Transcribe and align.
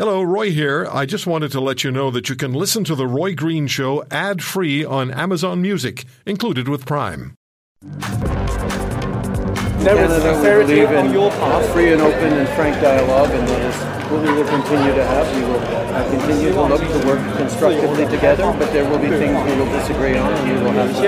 Hello, 0.00 0.22
Roy 0.22 0.50
here. 0.50 0.88
I 0.90 1.04
just 1.04 1.26
wanted 1.26 1.52
to 1.52 1.60
let 1.60 1.84
you 1.84 1.90
know 1.90 2.10
that 2.10 2.30
you 2.30 2.34
can 2.34 2.54
listen 2.54 2.84
to 2.84 2.94
The 2.94 3.06
Roy 3.06 3.34
Green 3.34 3.66
Show 3.66 4.02
ad 4.10 4.42
free 4.42 4.82
on 4.82 5.10
Amazon 5.10 5.60
Music, 5.60 6.06
included 6.24 6.68
with 6.68 6.86
Prime. 6.86 7.34
There 9.82 9.96
was 9.96 10.22
sincerity 10.22 10.86
on 10.86 11.12
your 11.12 11.30
part. 11.32 11.66
Free 11.66 11.92
and 11.92 12.00
open 12.00 12.32
and 12.32 12.48
frank 12.56 12.80
dialogue, 12.80 13.28
and 13.28 13.46
that 13.46 13.60
is 13.60 13.76
what 13.76 13.99
we 14.18 14.32
will 14.32 14.44
continue 14.44 14.92
to 14.94 15.04
have. 15.04 15.36
We 15.36 15.42
will 15.42 15.60
uh, 15.60 16.10
continue 16.10 16.52
to 16.52 16.62
look 16.64 16.80
to 16.80 17.06
work 17.06 17.36
constructively 17.36 18.06
together, 18.06 18.52
but 18.58 18.72
there 18.72 18.88
will 18.88 18.98
be 18.98 19.08
things 19.08 19.36
we 19.44 19.56
will 19.58 19.70
disagree 19.72 20.16
on 20.16 20.32
and 20.32 20.58
we 20.58 20.64
will 20.64 20.72
have 20.72 20.94
to... 20.96 21.00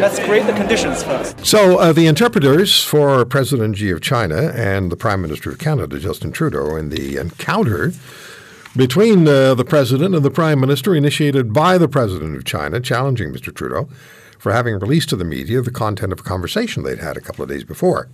Let's 0.00 0.18
create 0.18 0.46
the 0.46 0.52
conditions 0.52 1.02
first. 1.02 1.44
So 1.44 1.78
uh, 1.78 1.92
the 1.92 2.06
interpreters 2.06 2.82
for 2.82 3.24
President 3.24 3.76
Xi 3.76 3.90
of 3.90 4.00
China 4.00 4.52
and 4.54 4.90
the 4.90 4.96
Prime 4.96 5.22
Minister 5.22 5.50
of 5.50 5.58
Canada, 5.58 5.98
Justin 5.98 6.32
Trudeau, 6.32 6.76
in 6.76 6.88
the 6.88 7.16
encounter 7.16 7.92
between 8.76 9.28
uh, 9.28 9.54
the 9.54 9.64
president 9.64 10.14
and 10.14 10.24
the 10.24 10.30
prime 10.30 10.58
minister 10.58 10.94
initiated 10.94 11.52
by 11.52 11.78
the 11.78 11.86
president 11.86 12.36
of 12.36 12.44
China 12.44 12.80
challenging 12.80 13.32
Mr. 13.32 13.54
Trudeau 13.54 13.88
for 14.38 14.52
having 14.52 14.78
released 14.78 15.08
to 15.10 15.16
the 15.16 15.24
media 15.24 15.62
the 15.62 15.70
content 15.70 16.12
of 16.12 16.20
a 16.20 16.22
conversation 16.22 16.82
they'd 16.82 16.98
had 16.98 17.16
a 17.16 17.20
couple 17.20 17.42
of 17.44 17.48
days 17.48 17.62
before. 17.62 18.08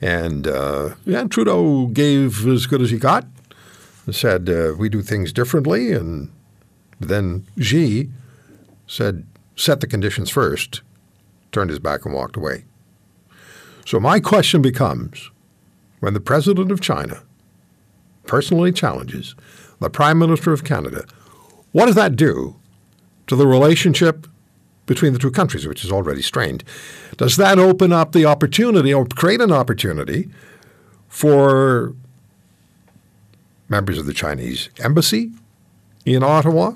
And 0.00 0.46
uh, 0.46 0.94
yeah, 1.04 1.24
Trudeau 1.24 1.86
gave 1.86 2.46
as 2.46 2.66
good 2.66 2.80
as 2.80 2.90
he 2.90 2.98
got, 2.98 3.26
said, 4.10 4.48
uh, 4.48 4.74
We 4.78 4.88
do 4.88 5.02
things 5.02 5.32
differently. 5.32 5.92
And 5.92 6.30
then 7.00 7.46
Xi 7.58 8.10
said, 8.86 9.26
Set 9.56 9.80
the 9.80 9.86
conditions 9.88 10.30
first, 10.30 10.82
turned 11.50 11.70
his 11.70 11.80
back 11.80 12.04
and 12.04 12.14
walked 12.14 12.36
away. 12.36 12.64
So 13.84 13.98
my 13.98 14.20
question 14.20 14.62
becomes 14.62 15.30
when 16.00 16.14
the 16.14 16.20
President 16.20 16.70
of 16.70 16.80
China 16.80 17.22
personally 18.26 18.70
challenges 18.70 19.34
the 19.80 19.90
Prime 19.90 20.18
Minister 20.18 20.52
of 20.52 20.64
Canada, 20.64 21.04
what 21.72 21.86
does 21.86 21.94
that 21.94 22.14
do 22.16 22.56
to 23.26 23.36
the 23.36 23.46
relationship 23.46 24.26
between 24.88 25.12
the 25.12 25.18
two 25.20 25.30
countries, 25.30 25.68
which 25.68 25.84
is 25.84 25.92
already 25.92 26.22
strained? 26.22 26.64
Does 27.16 27.36
that 27.36 27.60
open 27.60 27.92
up 27.92 28.10
the 28.10 28.24
opportunity 28.24 28.92
or 28.92 29.06
create 29.06 29.40
an 29.40 29.52
opportunity 29.52 30.28
for 31.08 31.94
members 33.68 33.98
of 33.98 34.06
the 34.06 34.14
Chinese 34.14 34.70
embassy 34.80 35.30
in 36.04 36.24
Ottawa 36.24 36.72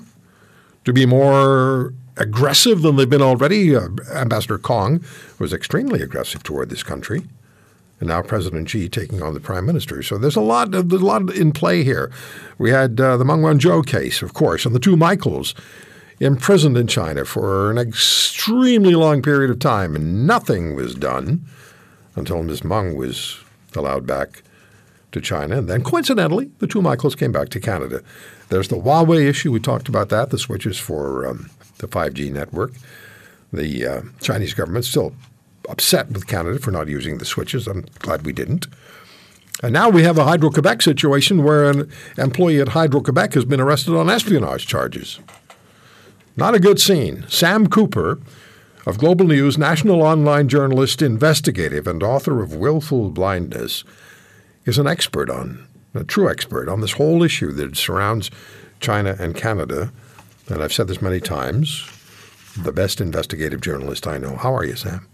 to 0.85 0.93
be 0.93 1.05
more 1.05 1.93
aggressive 2.15 2.83
than 2.83 2.95
they've 2.95 3.09
been 3.09 3.21
already? 3.21 3.75
Uh, 3.75 3.89
Ambassador 4.13 4.57
Cong 4.57 5.03
was 5.39 5.51
extremely 5.51 6.01
aggressive 6.01 6.43
toward 6.43 6.69
this 6.69 6.83
country. 6.83 7.23
And 7.99 8.09
now 8.09 8.21
President 8.21 8.69
Xi 8.69 8.89
taking 8.89 9.21
on 9.21 9.33
the 9.33 9.39
prime 9.39 9.65
minister. 9.65 10.03
So 10.03 10.17
there's 10.17 10.35
a 10.35 10.41
lot, 10.41 10.71
there's 10.71 11.01
a 11.01 11.05
lot 11.05 11.33
in 11.33 11.51
play 11.53 11.83
here. 11.83 12.11
We 12.57 12.69
had 12.69 12.99
uh, 12.99 13.17
the 13.17 13.23
Meng 13.23 13.41
Wanzhou 13.41 13.85
case, 13.85 14.21
of 14.21 14.33
course, 14.33 14.65
and 14.65 14.75
the 14.75 14.79
two 14.79 14.97
Michaels 14.97 15.55
imprisoned 16.19 16.77
in 16.77 16.87
China 16.87 17.25
for 17.25 17.71
an 17.71 17.77
extremely 17.77 18.95
long 18.95 19.21
period 19.21 19.49
of 19.51 19.59
time, 19.59 19.95
and 19.95 20.27
nothing 20.27 20.75
was 20.75 20.95
done 20.95 21.45
until 22.15 22.43
Ms. 22.43 22.63
Meng 22.63 22.95
was 22.95 23.39
allowed 23.75 24.05
back 24.05 24.43
to 25.11 25.21
China. 25.21 25.57
And 25.57 25.69
then, 25.69 25.83
coincidentally, 25.83 26.51
the 26.59 26.67
two 26.67 26.81
Michaels 26.81 27.15
came 27.15 27.31
back 27.31 27.49
to 27.49 27.59
Canada. 27.59 28.01
There's 28.49 28.67
the 28.67 28.75
Huawei 28.75 29.27
issue. 29.27 29.51
We 29.51 29.59
talked 29.59 29.87
about 29.87 30.09
that, 30.09 30.29
the 30.29 30.37
switches 30.37 30.77
for 30.77 31.27
um, 31.27 31.49
the 31.77 31.87
5G 31.87 32.31
network. 32.31 32.73
The 33.51 33.85
uh, 33.85 34.01
Chinese 34.21 34.53
government 34.53 34.85
still 34.85 35.13
upset 35.69 36.11
with 36.11 36.27
Canada 36.27 36.59
for 36.59 36.71
not 36.71 36.87
using 36.87 37.17
the 37.17 37.25
switches. 37.25 37.67
I'm 37.67 37.85
glad 37.99 38.25
we 38.25 38.33
didn't. 38.33 38.67
And 39.61 39.71
now 39.71 39.89
we 39.89 40.03
have 40.03 40.17
a 40.17 40.23
Hydro 40.23 40.49
Quebec 40.49 40.81
situation 40.81 41.43
where 41.43 41.69
an 41.69 41.89
employee 42.17 42.59
at 42.59 42.69
Hydro 42.69 43.01
Quebec 43.01 43.33
has 43.35 43.45
been 43.45 43.61
arrested 43.61 43.95
on 43.95 44.09
espionage 44.09 44.65
charges. 44.65 45.19
Not 46.35 46.55
a 46.55 46.59
good 46.59 46.79
scene. 46.79 47.25
Sam 47.29 47.67
Cooper 47.67 48.19
of 48.85 48.97
Global 48.97 49.27
News, 49.27 49.57
national 49.57 50.01
online 50.01 50.49
journalist, 50.49 51.01
investigative, 51.01 51.87
and 51.87 52.01
author 52.01 52.41
of 52.41 52.55
Willful 52.55 53.11
Blindness, 53.11 53.83
is 54.65 54.77
an 54.77 54.87
expert 54.87 55.29
on, 55.29 55.67
a 55.93 56.03
true 56.03 56.29
expert 56.29 56.67
on 56.67 56.81
this 56.81 56.93
whole 56.93 57.23
issue 57.23 57.51
that 57.53 57.77
surrounds 57.77 58.31
China 58.79 59.15
and 59.19 59.35
Canada. 59.35 59.91
And 60.49 60.61
I've 60.61 60.73
said 60.73 60.87
this 60.87 61.01
many 61.01 61.19
times 61.19 61.87
the 62.57 62.71
best 62.71 62.99
investigative 62.99 63.61
journalist 63.61 64.07
I 64.07 64.17
know. 64.17 64.35
How 64.35 64.53
are 64.55 64.65
you, 64.65 64.75
Sam? 64.75 65.07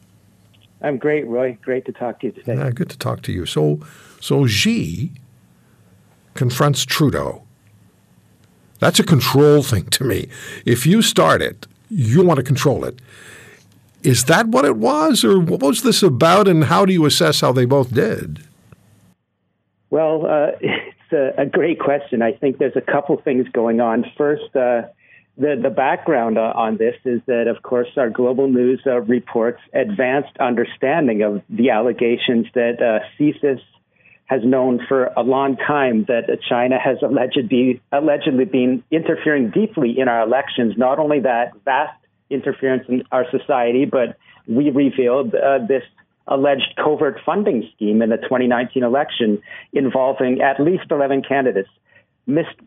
I'm 0.82 0.98
great, 0.98 1.28
Roy. 1.28 1.58
Great 1.62 1.86
to 1.86 1.92
talk 1.92 2.22
to 2.22 2.28
you 2.28 2.32
today. 2.32 2.56
Yeah, 2.56 2.70
good 2.72 2.90
to 2.90 2.98
talk 2.98 3.22
to 3.24 3.32
you. 3.32 3.46
So, 3.46 3.82
so 4.22 4.48
Xi 4.48 5.12
confronts 6.34 6.86
Trudeau. 6.86 7.44
That's 8.80 9.00
a 9.00 9.04
control 9.04 9.62
thing 9.62 9.86
to 9.88 10.04
me. 10.04 10.30
If 10.66 10.86
you 10.86 11.02
start 11.02 11.42
it, 11.42 11.68
you 11.90 12.24
want 12.24 12.38
to 12.38 12.44
control 12.44 12.86
it. 12.86 13.00
Is 14.04 14.26
that 14.26 14.48
what 14.48 14.64
it 14.64 14.78
was, 14.78 15.26
or 15.26 15.40
what 15.40 15.62
was 15.62 15.84
this 15.84 16.02
about, 16.02 16.48
and 16.48 16.66
how 16.66 16.86
do 16.86 16.94
you 16.94 17.06
assess 17.06 17.42
how 17.42 17.52
they 17.52 17.66
both 17.66 17.94
did? 17.94 18.44
Well, 19.90 20.26
uh, 20.26 20.52
it's 20.62 21.12
a, 21.12 21.42
a, 21.42 21.46
great 21.46 21.80
question. 21.80 22.22
I 22.22 22.32
think 22.32 22.60
there's 22.60 22.78
a 22.78 22.82
couple 22.82 23.18
things 23.18 23.48
going 23.52 23.82
on. 23.82 24.06
First, 24.18 24.56
uh, 24.56 24.84
the, 25.38 25.60
the 25.62 25.70
background 25.70 26.38
uh, 26.38 26.54
on 26.56 26.78
this 26.78 26.96
is 27.06 27.22
that, 27.26 27.48
of 27.48 27.64
course, 27.64 27.88
our 27.98 28.10
global 28.10 28.48
news 28.48 28.82
uh, 28.86 29.02
reports 29.02 29.62
advanced 29.74 30.38
understanding 30.40 31.22
of 31.22 31.42
the 31.50 31.70
allegations 31.70 32.46
that 32.54 32.82
uh, 32.82 33.06
CSIS 33.18 33.62
has 34.30 34.42
known 34.44 34.80
for 34.88 35.06
a 35.18 35.24
long 35.24 35.58
time 35.58 36.06
that 36.08 36.30
China 36.48 36.78
has 36.80 36.98
allegedly, 37.02 37.82
allegedly 37.92 38.46
been 38.46 38.84
interfering 38.92 39.50
deeply 39.50 40.00
in 40.00 40.08
our 40.08 40.22
elections. 40.22 40.76
Not 40.78 41.00
only 41.00 41.20
that, 41.22 41.54
vast 41.66 41.98
interference 42.30 42.84
in 42.88 43.02
our 43.12 43.26
society, 43.32 43.86
but 43.86 44.18
we 44.48 44.70
revealed 44.70 45.34
uh, 45.34 45.66
this 45.68 45.82
alleged 46.28 46.76
covert 46.78 47.20
funding 47.26 47.68
scheme 47.76 48.04
in 48.04 48.12
the 48.12 48.18
2019 48.18 48.84
election 48.84 49.42
involving 49.74 50.42
at 50.42 50.60
least 50.60 50.84
11 50.92 51.24
candidates. 51.28 51.70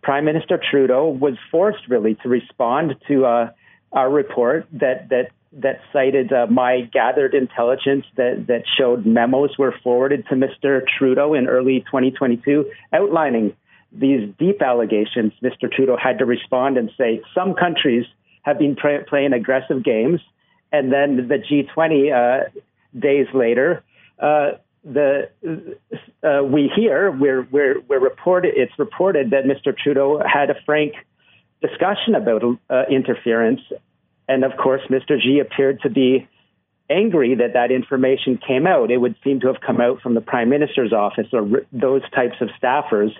Prime 0.02 0.24
Minister 0.24 0.60
Trudeau 0.68 1.08
was 1.08 1.34
forced 1.48 1.86
really 1.88 2.16
to 2.24 2.28
respond 2.28 2.96
to 3.06 3.24
uh, 3.24 3.50
our 3.92 4.10
report 4.10 4.66
that 4.72 5.10
that 5.10 5.30
that 5.54 5.80
cited 5.92 6.32
uh, 6.32 6.46
my 6.46 6.82
gathered 6.92 7.34
intelligence 7.34 8.06
that 8.16 8.46
that 8.48 8.62
showed 8.78 9.04
memos 9.04 9.58
were 9.58 9.74
forwarded 9.82 10.26
to 10.28 10.34
Mr. 10.34 10.82
Trudeau 10.98 11.34
in 11.34 11.46
early 11.46 11.80
2022 11.80 12.70
outlining 12.92 13.54
these 13.92 14.28
deep 14.38 14.62
allegations. 14.62 15.32
Mr. 15.42 15.70
Trudeau 15.70 15.96
had 16.02 16.18
to 16.18 16.24
respond 16.24 16.78
and 16.78 16.90
say 16.96 17.20
some 17.34 17.54
countries 17.54 18.06
have 18.42 18.58
been 18.58 18.74
tra- 18.76 19.04
playing 19.04 19.32
aggressive 19.32 19.84
games, 19.84 20.20
and 20.72 20.92
then 20.92 21.28
the 21.28 21.36
G20 21.36 22.12
uh, 22.12 22.48
days 22.98 23.26
later. 23.34 23.84
Uh, 24.18 24.52
the 24.84 25.28
uh, 26.24 26.42
we 26.42 26.70
hear 26.74 27.10
we're 27.12 27.46
we're 27.52 27.80
we're 27.82 28.00
reported 28.00 28.54
it's 28.56 28.76
reported 28.78 29.30
that 29.30 29.44
Mr. 29.44 29.76
Trudeau 29.76 30.20
had 30.26 30.50
a 30.50 30.54
frank 30.66 30.94
discussion 31.60 32.16
about 32.16 32.42
uh, 32.68 32.82
interference, 32.90 33.60
and 34.28 34.44
of 34.44 34.52
course 34.56 34.82
Mr. 34.90 35.20
Xi 35.20 35.40
appeared 35.40 35.80
to 35.82 35.90
be 35.90 36.28
angry 36.90 37.34
that 37.36 37.54
that 37.54 37.70
information 37.70 38.38
came 38.46 38.66
out. 38.66 38.90
It 38.90 38.98
would 38.98 39.16
seem 39.24 39.40
to 39.40 39.46
have 39.46 39.60
come 39.64 39.80
out 39.80 40.00
from 40.02 40.14
the 40.14 40.20
Prime 40.20 40.48
Minister's 40.48 40.92
office 40.92 41.26
or 41.32 41.40
r- 41.40 41.66
those 41.72 42.02
types 42.10 42.36
of 42.40 42.48
staffers. 42.62 43.10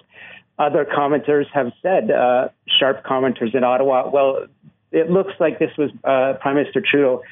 Other 0.59 0.85
commenters 0.85 1.47
have 1.55 1.73
said, 1.81 2.11
uh, 2.11 2.49
sharp 2.79 3.05
commenters 3.05 3.55
in 3.55 3.65
Ottawa, 3.65 4.11
well, 4.11 4.47
it 4.91 5.11
looks 5.11 5.33
like 5.41 5.59
this 5.59 5.71
was 5.79 5.91
uh, 6.05 6.39
Prime 6.41 6.57
Minister 6.57 6.83
Trudeau 6.89 7.23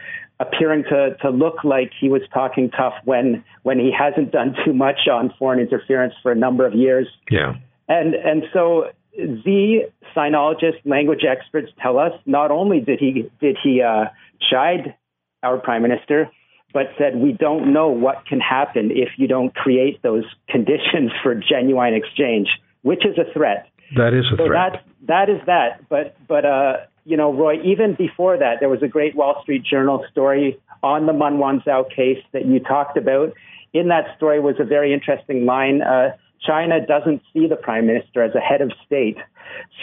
appearing 0.41 0.85
to, 0.85 1.17
to 1.21 1.31
look 1.31 1.63
like 1.63 1.93
he 2.01 2.09
was 2.09 2.23
talking 2.33 2.71
tough 2.71 2.95
when 3.05 3.45
when 3.63 3.79
he 3.79 3.93
hasn't 3.97 4.33
done 4.39 4.57
too 4.65 4.73
much 4.73 5.07
on 5.11 5.33
foreign 5.39 5.61
interference 5.61 6.15
for 6.23 6.33
a 6.33 6.37
number 6.37 6.67
of 6.67 6.75
years. 6.75 7.07
Yeah. 7.31 7.57
And 7.89 8.15
and 8.15 8.45
so 8.53 8.91
the 9.17 9.91
sinologists, 10.17 10.85
language 10.85 11.25
experts 11.29 11.71
tell 11.83 11.99
us 11.99 12.13
not 12.27 12.51
only 12.51 12.81
did 12.81 12.99
he 12.99 13.31
did 13.41 13.57
he 13.63 13.83
uh, 13.83 14.07
chide 14.51 14.95
our 15.43 15.59
prime 15.59 15.83
minister, 15.83 16.31
but 16.73 16.87
said 16.99 17.17
we 17.17 17.33
don't 17.33 17.73
know 17.73 17.89
what 17.89 18.27
can 18.27 18.41
happen 18.41 18.91
if 18.93 19.11
you 19.17 19.27
don't 19.27 19.55
create 19.55 20.03
those 20.03 20.25
conditions 20.49 21.11
for 21.23 21.35
genuine 21.35 21.95
exchange, 21.95 22.49
which 22.83 23.05
is 23.05 23.17
a 23.19 23.33
threat. 23.33 23.69
That 23.97 24.15
is 24.15 24.25
a 24.33 24.37
so 24.37 24.47
threat. 24.47 24.73
That 24.73 24.85
that 25.07 25.31
is 25.31 25.41
that. 25.47 25.89
But 25.89 26.17
but 26.29 26.45
uh, 26.45 26.77
you 27.05 27.17
know, 27.17 27.33
Roy, 27.33 27.61
even 27.63 27.95
before 27.95 28.39
that, 28.39 28.57
there 28.61 28.69
was 28.69 28.83
a 28.83 28.89
great 28.89 29.17
Wall 29.17 29.41
Street 29.43 29.65
Journal 29.65 30.05
story 30.11 30.59
on 30.83 31.07
the 31.07 31.13
Meng 31.13 31.39
Wanzhou 31.39 31.89
case 31.95 32.23
that 32.33 32.47
you 32.47 32.61
talked 32.61 32.97
about. 32.97 33.33
In 33.73 33.89
that 33.89 34.17
story 34.17 34.41
was 34.41 34.57
a 34.59 34.65
very 34.65 34.93
interesting 34.93 35.47
line. 35.47 35.83
Uh, 35.83 36.17
China 36.47 36.85
doesn't 36.85 37.23
see 37.33 37.47
the 37.47 37.57
prime 37.57 37.87
minister 37.87 38.23
as 38.23 38.35
a 38.35 38.41
head 38.41 38.61
of 38.61 38.73
state. 38.87 39.19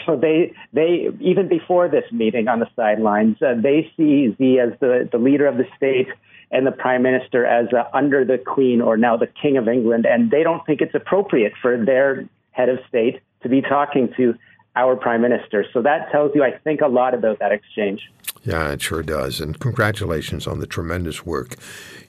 So 0.06 0.16
they, 0.16 0.54
they 0.74 1.10
even 1.20 1.48
before 1.48 1.88
this 1.88 2.06
meeting 2.12 2.48
on 2.48 2.60
the 2.60 2.68
sidelines, 2.76 3.42
uh, 3.42 3.56
they 3.62 3.92
see 3.96 4.36
Xi 4.38 4.60
as 4.60 4.72
the, 4.80 5.08
the 5.12 5.18
leader 5.18 5.46
of 5.46 5.58
the 5.58 5.66
state 5.76 6.08
and 6.52 6.66
the 6.66 6.72
Prime 6.72 7.04
Minister 7.04 7.46
as 7.46 7.68
uh, 7.74 7.84
under 7.94 8.24
the 8.24 8.38
Queen 8.38 8.82
or 8.82 8.98
now 8.98 9.18
the 9.18 9.28
King 9.28 9.58
of 9.58 9.68
England, 9.68 10.06
and 10.06 10.32
they 10.32 10.44
don't 10.44 10.66
think 10.66 10.82
it's 10.82 10.96
appropriate 10.96 11.54
for 11.62 11.84
their 11.84 12.28
head 12.52 12.70
of 12.70 12.80
state 12.88 13.20
to 13.44 13.50
be 13.50 13.62
talking 13.62 14.12
to 14.16 14.34
our 14.76 14.96
Prime 14.96 15.22
Minister. 15.22 15.66
So 15.74 15.82
that 15.82 16.12
tells 16.12 16.32
you, 16.36 16.44
I 16.44 16.58
think, 16.58 16.82
a 16.82 16.88
lot 16.88 17.14
about 17.14 17.40
that 17.40 17.52
exchange. 17.52 18.10
Yeah, 18.44 18.72
it 18.72 18.82
sure 18.82 19.04
does. 19.04 19.42
And 19.42 19.60
congratulations 19.60 20.48
on 20.48 20.60
the 20.60 20.68
tremendous 20.68 21.26
work 21.26 21.56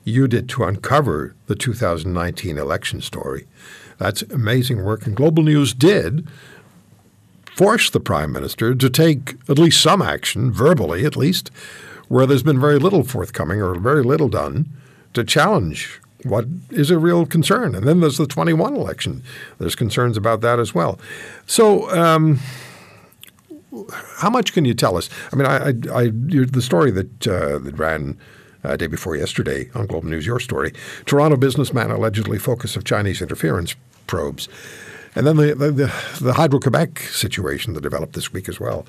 you 0.05 0.29
did 0.29 0.49
to 0.51 0.65
uncover 0.65 1.35
the 1.47 1.57
2019 1.57 2.59
election 2.59 3.01
story. 3.01 3.47
That's 3.99 4.23
amazing 4.23 4.85
work. 4.85 5.07
And 5.07 5.15
Global 5.15 5.43
News 5.43 5.75
did 5.75 6.27
force 7.57 7.91
the 7.91 8.01
Prime 8.01 8.33
Minister 8.33 8.75
to 8.75 8.89
take 8.89 9.35
at 9.49 9.59
least 9.59 9.83
some 9.83 10.01
action, 10.01 10.53
verbally 10.53 11.05
at 11.05 11.17
least, 11.17 11.51
where 12.07 12.25
there's 12.25 12.43
been 12.43 12.61
very 12.61 12.79
little 12.79 13.03
forthcoming 13.03 13.61
or 13.61 13.75
very 13.75 14.03
little 14.03 14.29
done 14.29 14.69
to 15.15 15.25
challenge 15.25 16.01
what 16.25 16.47
is 16.71 16.91
a 16.91 16.99
real 16.99 17.27
concern. 17.27 17.75
And 17.75 17.87
then 17.87 18.01
there's 18.01 18.19
the 18.19 18.27
21 18.27 18.75
election. 18.75 19.23
There's 19.59 19.75
concerns 19.75 20.17
about 20.17 20.41
that 20.41 20.59
as 20.59 20.75
well. 20.75 20.99
So, 21.47 21.91
um, 21.91 22.41
how 24.17 24.31
much 24.31 24.53
can 24.53 24.65
you 24.65 24.75
tell 24.75 24.97
us? 24.97 25.09
I 25.33 25.37
mean, 25.37 25.47
I, 25.47 25.57
I, 25.57 26.03
I 26.03 26.11
the 26.11 26.63
story 26.63 26.91
that 26.91 27.27
uh, 27.27 27.59
that 27.59 27.79
ran 27.79 28.19
uh, 28.65 28.77
day 28.77 28.87
before 28.87 29.17
yesterday 29.17 29.71
on 29.75 29.87
Global 29.87 30.09
News, 30.09 30.27
your 30.27 30.41
story, 30.41 30.73
Toronto 31.07 31.37
businessman 31.37 31.91
allegedly 31.91 32.39
focus 32.39 32.77
of 32.77 32.85
Chinese 32.85 33.23
interference 33.23 33.77
probes, 34.09 34.49
and 35.15 35.25
then 35.27 35.37
the 35.37 35.55
the, 35.55 35.71
the, 35.71 35.95
the 36.21 36.33
Hydro 36.33 36.59
Quebec 36.59 36.99
situation 36.99 37.75
that 37.75 37.83
developed 37.83 38.15
this 38.15 38.33
week 38.33 38.49
as 38.49 38.59
well. 38.59 38.85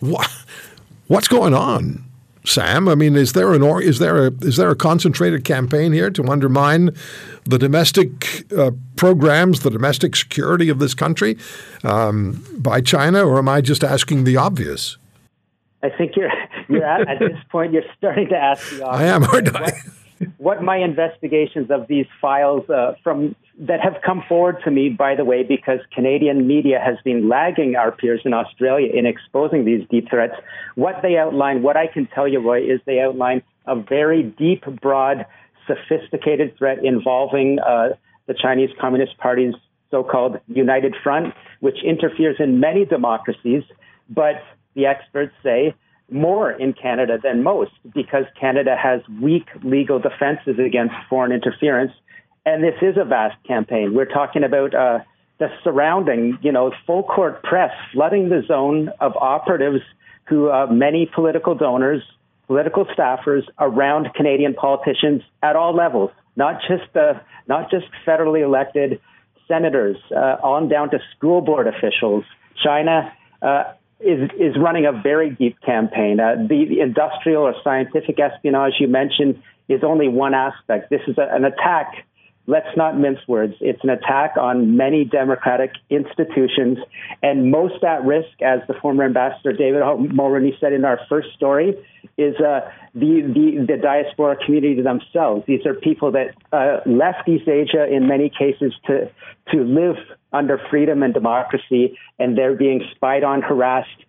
What, 0.00 0.30
what's 1.08 1.26
going 1.26 1.54
on? 1.54 2.04
Sam? 2.44 2.88
I 2.88 2.94
mean, 2.94 3.16
is 3.16 3.32
there 3.32 3.52
an 3.52 3.62
or, 3.62 3.82
is 3.82 3.98
there 3.98 4.26
a 4.26 4.32
is 4.40 4.56
there 4.56 4.70
a 4.70 4.76
concentrated 4.76 5.44
campaign 5.44 5.92
here 5.92 6.10
to 6.10 6.24
undermine 6.24 6.90
the 7.44 7.58
domestic 7.58 8.50
uh, 8.52 8.70
programs, 8.96 9.60
the 9.60 9.70
domestic 9.70 10.16
security 10.16 10.68
of 10.68 10.78
this 10.78 10.94
country 10.94 11.36
um, 11.84 12.44
by 12.58 12.80
China, 12.80 13.22
or 13.24 13.38
am 13.38 13.48
I 13.48 13.60
just 13.60 13.84
asking 13.84 14.24
the 14.24 14.36
obvious? 14.36 14.96
I 15.82 15.90
think 15.90 16.16
you're 16.16 16.32
you're 16.68 16.84
at, 16.84 17.08
at 17.08 17.18
this 17.18 17.38
point 17.50 17.72
you're 17.72 17.82
starting 17.96 18.28
to 18.28 18.36
ask 18.36 18.70
the 18.70 18.86
obvious. 18.86 19.00
I 19.00 19.14
am, 19.14 19.24
aren't 19.24 19.54
I? 19.54 19.60
what 19.60 19.74
my 20.40 20.76
investigations 20.76 21.70
of 21.70 21.86
these 21.88 22.06
files 22.20 22.68
uh, 22.70 22.94
from 23.02 23.34
that 23.60 23.80
have 23.80 24.00
come 24.04 24.22
forward 24.28 24.58
to 24.64 24.70
me, 24.70 24.88
by 24.88 25.14
the 25.16 25.24
way, 25.24 25.42
because 25.42 25.80
Canadian 25.92 26.46
media 26.46 26.80
has 26.84 26.96
been 27.04 27.28
lagging 27.28 27.74
our 27.74 27.90
peers 27.90 28.20
in 28.24 28.32
Australia 28.32 28.90
in 28.92 29.04
exposing 29.04 29.64
these 29.64 29.86
deep 29.90 30.08
threats. 30.08 30.34
What 30.76 31.02
they 31.02 31.16
outline, 31.16 31.62
what 31.62 31.76
I 31.76 31.88
can 31.88 32.06
tell 32.06 32.28
you, 32.28 32.40
Roy, 32.40 32.62
is 32.62 32.80
they 32.86 33.00
outline 33.00 33.42
a 33.66 33.74
very 33.74 34.22
deep, 34.22 34.64
broad, 34.80 35.26
sophisticated 35.66 36.56
threat 36.56 36.84
involving 36.84 37.58
uh, 37.58 37.90
the 38.26 38.34
Chinese 38.34 38.70
Communist 38.80 39.18
Party's 39.18 39.54
so-called 39.90 40.38
United 40.46 40.94
Front, 41.02 41.34
which 41.60 41.82
interferes 41.84 42.36
in 42.38 42.60
many 42.60 42.84
democracies, 42.84 43.64
but 44.08 44.36
the 44.74 44.86
experts 44.86 45.34
say 45.42 45.74
more 46.10 46.50
in 46.50 46.72
Canada 46.72 47.18
than 47.22 47.42
most 47.42 47.72
because 47.94 48.24
Canada 48.40 48.76
has 48.76 49.00
weak 49.20 49.46
legal 49.62 49.98
defenses 49.98 50.58
against 50.58 50.94
foreign 51.08 51.32
interference. 51.32 51.92
And 52.46 52.62
this 52.62 52.74
is 52.80 52.96
a 52.96 53.04
vast 53.04 53.36
campaign. 53.46 53.94
We're 53.94 54.06
talking 54.06 54.42
about 54.42 54.74
uh, 54.74 55.00
the 55.38 55.48
surrounding, 55.62 56.38
you 56.42 56.52
know, 56.52 56.72
full 56.86 57.02
court 57.02 57.42
press 57.42 57.72
flooding 57.92 58.28
the 58.28 58.42
zone 58.46 58.90
of 59.00 59.16
operatives 59.16 59.82
who 60.24 60.50
uh, 60.50 60.66
many 60.66 61.10
political 61.14 61.54
donors, 61.54 62.02
political 62.46 62.86
staffers 62.86 63.42
around 63.58 64.08
Canadian 64.14 64.54
politicians 64.54 65.22
at 65.42 65.56
all 65.56 65.74
levels, 65.74 66.10
not 66.36 66.60
just 66.68 66.84
the, 66.94 67.20
not 67.46 67.70
just 67.70 67.86
federally 68.06 68.42
elected 68.42 69.00
senators, 69.46 69.96
uh, 70.14 70.36
on 70.42 70.68
down 70.68 70.90
to 70.90 70.98
school 71.16 71.40
board 71.40 71.66
officials. 71.66 72.24
China 72.62 73.12
uh, 73.40 73.64
is 74.00 74.30
is 74.38 74.56
running 74.56 74.86
a 74.86 74.92
very 74.92 75.30
deep 75.30 75.60
campaign. 75.60 76.20
Uh, 76.20 76.36
the 76.48 76.80
industrial 76.80 77.42
or 77.42 77.54
scientific 77.64 78.18
espionage 78.20 78.74
you 78.78 78.88
mentioned 78.88 79.42
is 79.68 79.82
only 79.82 80.08
one 80.08 80.34
aspect. 80.34 80.90
This 80.90 81.02
is 81.06 81.18
a, 81.18 81.28
an 81.34 81.44
attack. 81.44 82.06
Let's 82.48 82.74
not 82.78 82.98
mince 82.98 83.18
words. 83.28 83.54
It's 83.60 83.84
an 83.84 83.90
attack 83.90 84.38
on 84.40 84.74
many 84.74 85.04
democratic 85.04 85.72
institutions, 85.90 86.78
and 87.22 87.50
most 87.50 87.84
at 87.84 88.02
risk, 88.04 88.40
as 88.40 88.60
the 88.66 88.72
former 88.80 89.04
ambassador 89.04 89.52
David 89.52 89.82
Mulroney 89.82 90.58
said 90.58 90.72
in 90.72 90.86
our 90.86 90.98
first 91.10 91.28
story, 91.36 91.74
is 92.16 92.34
uh, 92.36 92.60
the, 92.94 93.20
the, 93.20 93.66
the 93.68 93.76
diaspora 93.76 94.36
community 94.42 94.80
themselves. 94.80 95.44
These 95.46 95.66
are 95.66 95.74
people 95.74 96.10
that 96.12 96.28
uh, 96.50 96.80
left 96.86 97.28
East 97.28 97.46
Asia 97.46 97.84
in 97.86 98.08
many 98.08 98.30
cases 98.30 98.72
to 98.86 99.10
to 99.52 99.64
live 99.64 99.96
under 100.32 100.58
freedom 100.70 101.02
and 101.02 101.12
democracy, 101.12 101.98
and 102.18 102.36
they're 102.36 102.56
being 102.56 102.82
spied 102.94 103.24
on, 103.24 103.42
harassed, 103.42 104.04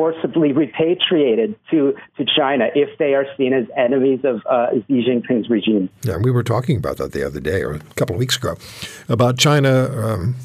forcibly 0.00 0.50
repatriated 0.50 1.54
to, 1.70 1.94
to 2.16 2.24
China 2.24 2.68
if 2.74 2.96
they 2.96 3.12
are 3.12 3.26
seen 3.36 3.52
as 3.52 3.66
enemies 3.76 4.20
of 4.24 4.40
uh, 4.46 4.68
Xi 4.88 5.06
Jinping's 5.06 5.50
regime. 5.50 5.90
Yeah, 6.04 6.16
we 6.16 6.30
were 6.30 6.42
talking 6.42 6.78
about 6.78 6.96
that 6.96 7.12
the 7.12 7.22
other 7.22 7.38
day 7.38 7.62
or 7.62 7.72
a 7.74 7.80
couple 7.96 8.14
of 8.14 8.18
weeks 8.18 8.38
ago 8.38 8.56
about 9.10 9.36
China 9.36 9.90
um, 9.94 10.36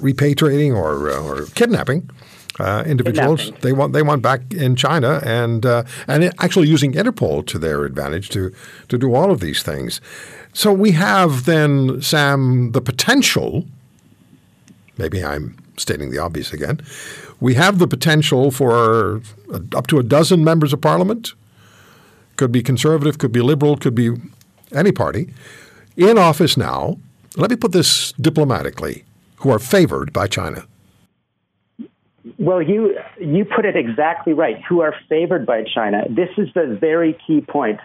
repatriating 0.00 0.74
or, 0.74 1.10
uh, 1.10 1.20
or 1.20 1.44
kidnapping. 1.54 2.08
Uh, 2.58 2.84
individuals 2.86 3.50
they 3.60 3.72
want 3.72 3.94
they 3.94 4.02
want 4.02 4.20
back 4.20 4.40
in 4.52 4.76
China 4.76 5.22
and 5.24 5.64
uh, 5.64 5.82
and 6.06 6.24
actually 6.38 6.68
using 6.68 6.92
Interpol 6.92 7.46
to 7.46 7.58
their 7.58 7.84
advantage 7.84 8.28
to 8.28 8.52
to 8.88 8.98
do 8.98 9.14
all 9.14 9.30
of 9.30 9.40
these 9.40 9.62
things. 9.62 10.02
So 10.52 10.70
we 10.70 10.92
have 10.92 11.46
then 11.46 12.02
Sam 12.02 12.72
the 12.72 12.82
potential 12.82 13.64
maybe 14.98 15.24
I'm 15.24 15.56
stating 15.76 16.10
the 16.10 16.18
obvious 16.18 16.52
again. 16.52 16.80
We 17.42 17.54
have 17.54 17.80
the 17.80 17.88
potential 17.88 18.52
for 18.52 19.20
up 19.74 19.88
to 19.88 19.98
a 19.98 20.04
dozen 20.04 20.44
members 20.44 20.72
of 20.72 20.80
parliament, 20.80 21.34
could 22.36 22.52
be 22.52 22.62
conservative, 22.62 23.18
could 23.18 23.32
be 23.32 23.40
liberal, 23.40 23.76
could 23.76 23.96
be 23.96 24.10
any 24.70 24.92
party, 24.92 25.34
in 25.96 26.18
office 26.18 26.56
now. 26.56 26.98
Let 27.36 27.50
me 27.50 27.56
put 27.56 27.72
this 27.72 28.12
diplomatically, 28.12 29.04
who 29.38 29.50
are 29.50 29.58
favored 29.58 30.12
by 30.12 30.28
China. 30.28 30.68
Well, 32.38 32.62
you 32.62 32.96
you 33.20 33.44
put 33.44 33.64
it 33.64 33.74
exactly 33.74 34.34
right. 34.34 34.62
Who 34.68 34.80
are 34.80 34.94
favored 35.08 35.44
by 35.44 35.64
China? 35.64 36.04
This 36.08 36.28
is 36.38 36.46
the 36.54 36.78
very 36.80 37.18
key 37.26 37.40
point. 37.40 37.80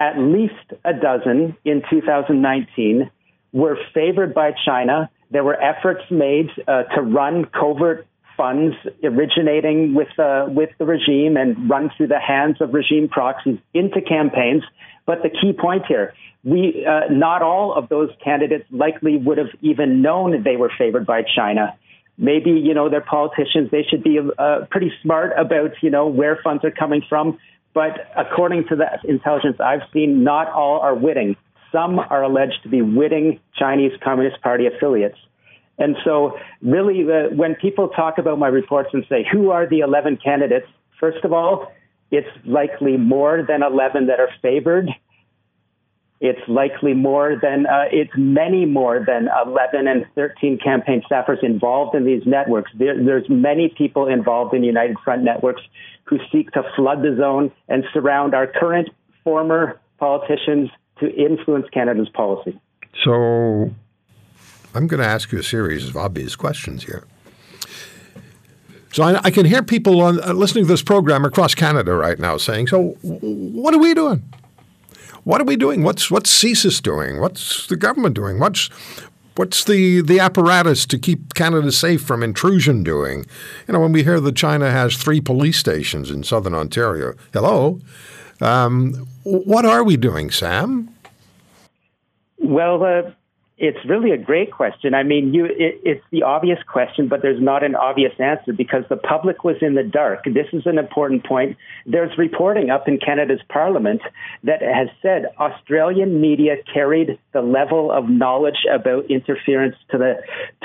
At 0.00 0.16
least 0.18 0.72
a 0.86 0.94
dozen 0.94 1.54
in 1.66 1.82
2019 1.90 3.10
were 3.52 3.76
favored 3.92 4.32
by 4.32 4.52
China 4.64 5.10
there 5.30 5.42
were 5.42 5.60
efforts 5.60 6.02
made 6.10 6.50
uh, 6.68 6.84
to 6.94 7.02
run 7.02 7.46
covert 7.46 8.06
funds 8.36 8.74
originating 9.02 9.94
with 9.94 10.08
uh, 10.18 10.46
with 10.48 10.70
the 10.78 10.84
regime 10.84 11.36
and 11.36 11.68
run 11.68 11.90
through 11.96 12.08
the 12.08 12.20
hands 12.20 12.60
of 12.60 12.74
regime 12.74 13.08
proxies 13.08 13.58
into 13.74 14.00
campaigns. 14.00 14.62
But 15.06 15.22
the 15.22 15.30
key 15.30 15.52
point 15.52 15.84
here, 15.86 16.14
we 16.44 16.86
uh, 16.86 17.12
not 17.12 17.42
all 17.42 17.74
of 17.74 17.88
those 17.88 18.10
candidates 18.22 18.64
likely 18.70 19.16
would 19.16 19.38
have 19.38 19.50
even 19.62 20.02
known 20.02 20.42
they 20.42 20.56
were 20.56 20.70
favored 20.76 21.06
by 21.06 21.22
China. 21.22 21.76
Maybe 22.18 22.50
you 22.50 22.74
know 22.74 22.88
they're 22.88 23.00
politicians; 23.00 23.70
they 23.70 23.84
should 23.88 24.02
be 24.02 24.18
uh, 24.38 24.66
pretty 24.70 24.92
smart 25.02 25.32
about 25.38 25.72
you 25.82 25.90
know 25.90 26.06
where 26.06 26.38
funds 26.42 26.64
are 26.64 26.70
coming 26.70 27.02
from. 27.08 27.38
But 27.74 28.10
according 28.16 28.68
to 28.68 28.76
the 28.76 28.86
intelligence 29.04 29.58
I've 29.60 29.82
seen, 29.92 30.24
not 30.24 30.50
all 30.50 30.80
are 30.80 30.94
witting 30.94 31.36
some 31.72 31.98
are 31.98 32.22
alleged 32.22 32.62
to 32.62 32.68
be 32.68 32.82
witting 32.82 33.40
Chinese 33.54 33.92
Communist 34.02 34.40
Party 34.40 34.66
affiliates. 34.66 35.18
And 35.78 35.96
so, 36.04 36.38
really, 36.62 37.02
the, 37.02 37.28
when 37.34 37.54
people 37.54 37.88
talk 37.88 38.18
about 38.18 38.38
my 38.38 38.48
reports 38.48 38.90
and 38.92 39.04
say, 39.08 39.26
who 39.30 39.50
are 39.50 39.68
the 39.68 39.80
11 39.80 40.18
candidates? 40.24 40.66
First 40.98 41.22
of 41.24 41.32
all, 41.32 41.70
it's 42.10 42.28
likely 42.46 42.96
more 42.96 43.44
than 43.46 43.62
11 43.62 44.06
that 44.06 44.18
are 44.20 44.30
favored. 44.40 44.88
It's 46.18 46.40
likely 46.48 46.94
more 46.94 47.36
than, 47.40 47.66
uh, 47.66 47.84
it's 47.92 48.12
many 48.16 48.64
more 48.64 49.04
than 49.06 49.28
11 49.44 49.86
and 49.86 50.06
13 50.14 50.58
campaign 50.64 51.02
staffers 51.10 51.42
involved 51.42 51.94
in 51.94 52.06
these 52.06 52.22
networks. 52.24 52.70
There, 52.78 52.96
there's 53.04 53.28
many 53.28 53.68
people 53.76 54.08
involved 54.08 54.54
in 54.54 54.64
United 54.64 54.96
Front 55.04 55.24
networks 55.24 55.60
who 56.04 56.18
seek 56.32 56.52
to 56.52 56.62
flood 56.74 57.02
the 57.02 57.16
zone 57.18 57.52
and 57.68 57.84
surround 57.92 58.34
our 58.34 58.46
current 58.46 58.88
former 59.24 59.78
politicians 59.98 60.70
to 61.00 61.14
influence 61.14 61.66
Canada's 61.70 62.08
policy. 62.14 62.58
So 63.04 63.70
I'm 64.76 64.86
going 64.86 65.00
to 65.00 65.06
ask 65.06 65.32
you 65.32 65.38
a 65.38 65.42
series 65.42 65.88
of 65.88 65.96
obvious 65.96 66.36
questions 66.36 66.84
here. 66.84 67.04
So 68.92 69.02
I, 69.02 69.20
I 69.24 69.30
can 69.30 69.46
hear 69.46 69.62
people 69.62 70.00
on, 70.00 70.22
uh, 70.22 70.32
listening 70.32 70.64
to 70.64 70.68
this 70.68 70.82
program 70.82 71.24
across 71.24 71.54
Canada 71.54 71.94
right 71.94 72.18
now 72.18 72.36
saying, 72.36 72.68
"So 72.68 72.96
what 73.02 73.74
are 73.74 73.78
we 73.78 73.94
doing? 73.94 74.22
What 75.24 75.40
are 75.40 75.44
we 75.44 75.56
doing? 75.56 75.82
What's 75.82 76.10
what's 76.10 76.32
CSIS 76.32 76.80
doing? 76.82 77.20
What's 77.20 77.66
the 77.66 77.76
government 77.76 78.14
doing? 78.14 78.38
What's 78.38 78.68
what's 79.34 79.64
the 79.64 80.02
the 80.02 80.20
apparatus 80.20 80.86
to 80.86 80.98
keep 80.98 81.34
Canada 81.34 81.72
safe 81.72 82.02
from 82.02 82.22
intrusion 82.22 82.82
doing? 82.84 83.26
You 83.66 83.74
know, 83.74 83.80
when 83.80 83.92
we 83.92 84.02
hear 84.04 84.20
that 84.20 84.36
China 84.36 84.70
has 84.70 84.96
three 84.96 85.20
police 85.20 85.58
stations 85.58 86.10
in 86.10 86.22
southern 86.22 86.54
Ontario, 86.54 87.14
hello, 87.32 87.80
Um, 88.40 89.06
what 89.24 89.64
are 89.64 89.82
we 89.82 89.96
doing, 89.96 90.30
Sam? 90.30 90.90
Well, 92.38 92.82
uh, 92.82 93.10
it's 93.58 93.78
really 93.88 94.10
a 94.10 94.18
great 94.18 94.52
question. 94.52 94.92
I 94.92 95.02
mean, 95.02 95.32
you, 95.32 95.46
it, 95.46 95.80
it's 95.82 96.04
the 96.10 96.24
obvious 96.24 96.58
question, 96.70 97.08
but 97.08 97.22
there's 97.22 97.40
not 97.40 97.64
an 97.64 97.74
obvious 97.74 98.12
answer 98.18 98.52
because 98.52 98.84
the 98.90 98.98
public 98.98 99.44
was 99.44 99.56
in 99.62 99.74
the 99.74 99.82
dark. 99.82 100.24
This 100.24 100.46
is 100.52 100.66
an 100.66 100.78
important 100.78 101.24
point. 101.24 101.56
There's 101.86 102.16
reporting 102.18 102.68
up 102.68 102.86
in 102.86 102.98
Canada's 102.98 103.40
Parliament 103.48 104.02
that 104.44 104.60
has 104.60 104.88
said 105.00 105.26
Australian 105.40 106.20
media 106.20 106.56
carried 106.72 107.18
the 107.32 107.40
level 107.40 107.90
of 107.90 108.10
knowledge 108.10 108.66
about 108.70 109.10
interference 109.10 109.76
to 109.90 109.96
the 109.96 110.16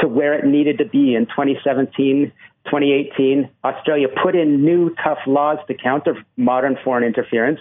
to 0.01 0.07
where 0.07 0.33
it 0.33 0.45
needed 0.45 0.77
to 0.79 0.85
be 0.85 1.15
in 1.15 1.27
2017 1.27 2.31
2018, 2.65 3.49
Australia 3.63 4.07
put 4.21 4.35
in 4.35 4.63
new 4.63 4.93
tough 5.03 5.17
laws 5.25 5.57
to 5.67 5.73
counter 5.73 6.15
modern 6.37 6.77
foreign 6.83 7.03
interference. 7.03 7.59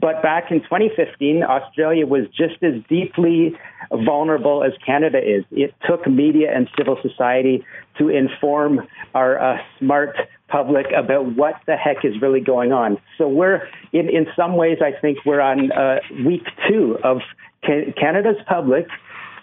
But 0.00 0.22
back 0.22 0.50
in 0.50 0.60
2015, 0.60 1.42
Australia 1.42 2.06
was 2.06 2.26
just 2.28 2.62
as 2.62 2.74
deeply 2.88 3.56
vulnerable 3.90 4.62
as 4.62 4.72
Canada 4.84 5.18
is. 5.18 5.44
It 5.50 5.74
took 5.88 6.06
media 6.06 6.54
and 6.54 6.68
civil 6.76 6.98
society 7.02 7.64
to 7.98 8.08
inform 8.08 8.86
our 9.14 9.40
uh, 9.40 9.58
smart 9.78 10.16
public 10.46 10.86
about 10.96 11.34
what 11.36 11.54
the 11.66 11.76
heck 11.76 12.04
is 12.04 12.20
really 12.22 12.40
going 12.40 12.72
on. 12.72 12.98
So 13.18 13.28
we're, 13.28 13.68
in, 13.92 14.08
in 14.08 14.26
some 14.36 14.56
ways, 14.56 14.78
I 14.80 14.98
think 14.98 15.18
we're 15.26 15.40
on 15.40 15.72
uh, 15.72 15.98
week 16.24 16.44
two 16.68 16.96
of 17.02 17.18
Canada's 17.62 18.40
public 18.46 18.86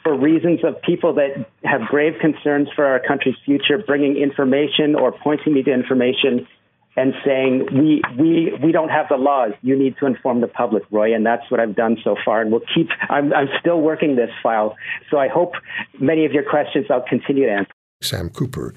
for 0.04 0.18
reasons 0.18 0.60
of 0.64 0.82
people 0.84 1.16
that 1.16 1.48
have 1.64 1.82
grave 1.90 2.14
concerns 2.22 2.70
for 2.76 2.86
our 2.86 3.02
country's 3.06 3.36
future, 3.44 3.78
bringing 3.86 4.16
information 4.18 4.96
or 4.96 5.12
pointing 5.12 5.54
me 5.54 5.64
to 5.64 5.74
information 5.74 6.48
and 6.96 7.14
saying 7.26 7.68
we 7.74 8.02
we 8.18 8.54
we 8.64 8.72
don't 8.72 8.90
have 8.90 9.08
the 9.10 9.18
laws. 9.18 9.52
You 9.62 9.78
need 9.78 9.98
to 10.00 10.06
inform 10.06 10.42
the 10.42 10.48
public, 10.48 10.84
Roy, 10.92 11.14
and 11.14 11.26
that's 11.26 11.50
what 11.50 11.60
I've 11.60 11.76
done 11.76 11.98
so 12.04 12.16
far. 12.24 12.42
And 12.42 12.52
we'll 12.52 12.62
keep. 12.74 12.90
I'm 13.10 13.34
I'm 13.34 13.50
still 13.60 13.82
working 13.82 14.16
this 14.16 14.30
file, 14.42 14.76
so 15.10 15.18
I 15.18 15.28
hope 15.28 15.54
many 16.00 16.26
of 16.26 16.32
your 16.32 16.44
questions 16.44 16.86
I'll 16.90 17.02
continue 17.08 17.46
to 17.46 17.52
answer. 17.52 17.72
Sam 18.02 18.30
Cooper 18.30 18.74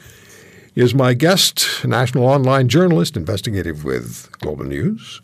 is 0.74 0.94
my 0.94 1.14
guest, 1.14 1.84
national 1.84 2.24
online 2.24 2.68
journalist, 2.68 3.16
investigative 3.16 3.84
with 3.84 4.30
Global 4.40 4.64
News, 4.64 5.20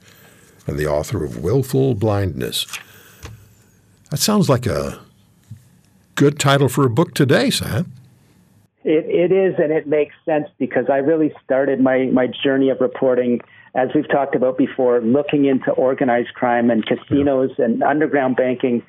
and 0.67 0.79
the 0.79 0.87
author 0.87 1.25
of 1.25 1.43
Willful 1.43 1.95
Blindness. 1.95 2.67
That 4.11 4.19
sounds 4.19 4.49
like 4.49 4.67
a 4.67 5.01
good 6.15 6.39
title 6.39 6.69
for 6.69 6.85
a 6.85 6.91
book 6.91 7.15
today, 7.15 7.51
Sam. 7.51 7.93
It, 8.85 9.07
it 9.07 9.33
is, 9.35 9.55
and 9.59 9.73
it 9.73 9.87
makes 9.87 10.15
sense 10.27 10.47
because 10.59 10.85
I 10.93 10.99
really 10.99 11.33
started 11.43 11.81
my, 11.81 12.11
my 12.13 12.27
journey 12.45 12.69
of 12.69 12.81
reporting, 12.81 13.41
as 13.75 13.89
we've 13.95 14.09
talked 14.09 14.35
about 14.35 14.59
before, 14.59 15.01
looking 15.01 15.47
into 15.47 15.71
organized 15.71 16.35
crime 16.35 16.71
and 16.71 16.85
casinos 16.85 17.51
yeah. 17.59 17.65
and 17.65 17.83
underground 17.83 18.37
banking 18.37 18.83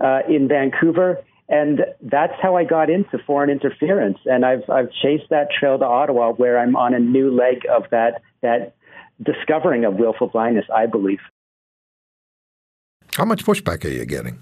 uh, 0.00 0.20
in 0.28 0.46
Vancouver. 0.46 1.18
And 1.48 1.80
that's 2.00 2.34
how 2.40 2.56
I 2.56 2.62
got 2.62 2.90
into 2.90 3.18
foreign 3.26 3.50
interference. 3.50 4.18
And 4.24 4.46
I've, 4.46 4.70
I've 4.70 4.92
chased 5.02 5.28
that 5.30 5.48
trail 5.50 5.78
to 5.80 5.84
Ottawa, 5.84 6.32
where 6.32 6.56
I'm 6.56 6.76
on 6.76 6.94
a 6.94 7.00
new 7.00 7.34
leg 7.34 7.66
of 7.68 7.90
that, 7.90 8.22
that 8.42 8.76
discovering 9.20 9.84
of 9.84 9.94
willful 9.94 10.28
blindness, 10.28 10.66
I 10.72 10.86
believe. 10.86 11.18
How 13.16 13.24
much 13.24 13.44
pushback 13.44 13.84
are 13.84 13.88
you 13.88 14.06
getting? 14.06 14.38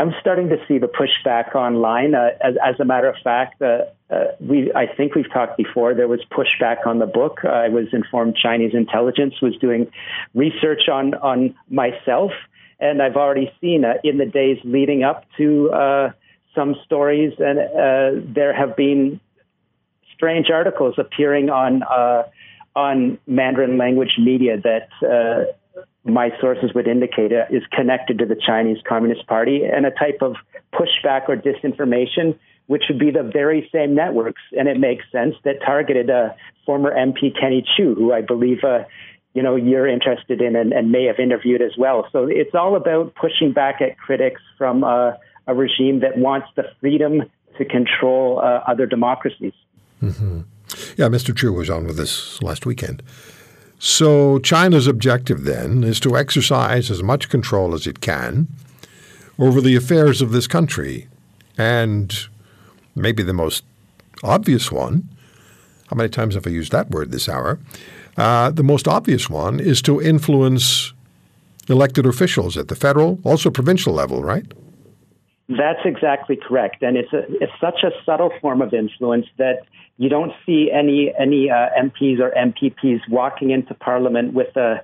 I'm 0.00 0.14
starting 0.18 0.48
to 0.48 0.56
see 0.66 0.78
the 0.78 0.86
pushback 0.86 1.54
online. 1.54 2.14
Uh, 2.14 2.30
as, 2.42 2.54
as, 2.64 2.80
a 2.80 2.86
matter 2.86 3.06
of 3.06 3.16
fact, 3.22 3.60
uh, 3.60 3.82
uh, 4.08 4.28
we 4.40 4.72
I 4.74 4.86
think 4.86 5.14
we've 5.14 5.30
talked 5.30 5.58
before. 5.58 5.92
There 5.92 6.08
was 6.08 6.20
pushback 6.32 6.86
on 6.86 7.00
the 7.00 7.06
book. 7.06 7.44
I 7.44 7.68
was 7.68 7.88
informed 7.92 8.34
Chinese 8.34 8.72
intelligence 8.72 9.34
was 9.42 9.54
doing 9.58 9.92
research 10.34 10.88
on 10.90 11.12
on 11.16 11.54
myself, 11.68 12.30
and 12.78 13.02
I've 13.02 13.16
already 13.16 13.52
seen 13.60 13.84
uh, 13.84 13.94
in 14.02 14.16
the 14.16 14.24
days 14.24 14.56
leading 14.64 15.02
up 15.02 15.26
to 15.36 15.70
uh, 15.70 16.10
some 16.54 16.76
stories, 16.86 17.34
and 17.38 17.58
uh, 17.58 18.24
there 18.34 18.54
have 18.54 18.76
been 18.76 19.20
strange 20.14 20.46
articles 20.50 20.94
appearing 20.96 21.50
on 21.50 21.82
on 22.74 23.18
Mandarin 23.26 23.76
language 23.76 24.16
media 24.18 24.56
that 24.62 24.88
my 26.04 26.30
sources 26.40 26.72
would 26.74 26.88
indicate 26.88 27.32
uh, 27.32 27.44
is 27.50 27.62
connected 27.72 28.18
to 28.18 28.26
the 28.26 28.36
Chinese 28.36 28.78
Communist 28.88 29.26
Party 29.26 29.62
and 29.64 29.84
a 29.84 29.90
type 29.90 30.18
of 30.22 30.36
pushback 30.72 31.28
or 31.28 31.36
disinformation, 31.36 32.38
which 32.66 32.84
would 32.88 32.98
be 32.98 33.10
the 33.10 33.22
very 33.22 33.68
same 33.72 33.94
networks. 33.94 34.40
And 34.58 34.68
it 34.68 34.78
makes 34.78 35.04
sense 35.12 35.34
that 35.44 35.56
targeted 35.64 36.08
uh, 36.08 36.30
former 36.64 36.92
MP 36.94 37.38
Kenny 37.38 37.64
Chiu, 37.76 37.94
who 37.94 38.12
I 38.12 38.22
believe. 38.22 38.64
Uh, 38.64 38.84
you 39.32 39.42
know, 39.42 39.54
you're 39.54 39.86
interested 39.86 40.40
in 40.40 40.56
and, 40.56 40.72
and, 40.72 40.90
may 40.90 41.04
have 41.04 41.20
interviewed 41.20 41.62
as 41.62 41.70
well. 41.78 42.04
So 42.10 42.26
it's 42.28 42.52
all 42.52 42.74
about 42.74 43.14
pushing 43.14 43.52
back 43.52 43.80
at 43.80 43.96
critics 43.96 44.42
from 44.58 44.82
uh, 44.82 45.12
a 45.46 45.54
regime 45.54 46.00
that 46.00 46.18
wants 46.18 46.48
the 46.56 46.64
freedom 46.80 47.22
to 47.56 47.64
control 47.64 48.40
uh, 48.40 48.64
other 48.66 48.86
democracies. 48.86 49.52
Mm-hmm. 50.02 50.40
Yeah, 50.96 51.06
Mr. 51.06 51.36
Chiu 51.36 51.52
was 51.52 51.70
on 51.70 51.86
with 51.86 52.00
us 52.00 52.42
last 52.42 52.66
weekend. 52.66 53.02
So 53.82 54.38
China's 54.40 54.86
objective 54.86 55.44
then 55.44 55.82
is 55.84 56.00
to 56.00 56.14
exercise 56.14 56.90
as 56.90 57.02
much 57.02 57.30
control 57.30 57.72
as 57.72 57.86
it 57.86 58.02
can 58.02 58.46
over 59.38 59.62
the 59.62 59.74
affairs 59.74 60.20
of 60.20 60.32
this 60.32 60.46
country. 60.46 61.08
And 61.56 62.14
maybe 62.94 63.22
the 63.22 63.32
most 63.32 63.64
obvious 64.22 64.70
one, 64.70 65.08
how 65.88 65.96
many 65.96 66.10
times 66.10 66.34
have 66.34 66.46
I 66.46 66.50
used 66.50 66.72
that 66.72 66.90
word 66.90 67.10
this 67.10 67.26
hour? 67.26 67.58
Uh, 68.18 68.50
the 68.50 68.62
most 68.62 68.86
obvious 68.86 69.30
one 69.30 69.58
is 69.58 69.80
to 69.82 69.98
influence 69.98 70.92
elected 71.68 72.04
officials 72.04 72.58
at 72.58 72.68
the 72.68 72.76
federal, 72.76 73.18
also 73.24 73.48
provincial 73.48 73.94
level, 73.94 74.22
right? 74.22 74.52
That's 75.50 75.80
exactly 75.84 76.36
correct, 76.36 76.82
and 76.82 76.96
it's 76.96 77.12
a, 77.12 77.24
it's 77.42 77.52
such 77.60 77.82
a 77.82 77.90
subtle 78.06 78.30
form 78.40 78.62
of 78.62 78.72
influence 78.72 79.26
that 79.36 79.66
you 79.96 80.08
don't 80.08 80.32
see 80.46 80.70
any 80.72 81.12
any 81.18 81.50
uh, 81.50 81.68
MPs 81.76 82.20
or 82.20 82.30
MPPs 82.30 83.00
walking 83.08 83.50
into 83.50 83.74
Parliament 83.74 84.32
with 84.32 84.56
a 84.56 84.80